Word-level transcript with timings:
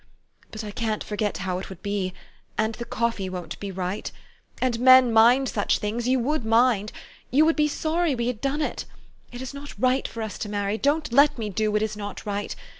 But 0.49 0.63
I 0.63 0.71
can't 0.71 1.03
forget 1.03 1.37
how 1.45 1.59
it 1.59 1.69
would 1.69 1.83
be 1.83 2.15
and 2.57 2.73
the 2.73 2.85
coffee 2.85 3.29
wouldn't 3.29 3.59
be 3.59 3.69
right. 3.71 4.11
And 4.59 4.79
men 4.79 5.13
mind 5.13 5.47
such 5.49 5.77
things 5.77 6.07
you 6.07 6.17
would 6.19 6.43
mind. 6.43 6.91
You 7.29 7.45
would 7.45 7.55
be 7.55 7.67
sorry 7.67 8.15
we 8.15 8.25
had 8.25 8.41
done 8.41 8.63
it. 8.63 8.85
It 9.31 9.43
is 9.43 9.53
not 9.53 9.79
right 9.79 10.07
for 10.07 10.23
us 10.23 10.39
to 10.39 10.49
marry. 10.49 10.79
Don't 10.79 11.13
let 11.13 11.37
me 11.37 11.51
do 11.51 11.71
what 11.71 11.83
is 11.83 11.95
not 11.95 12.25
right 12.25 12.55